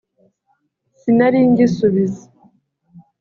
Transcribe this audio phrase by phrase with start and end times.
[0.99, 2.23] sinari ngisubiza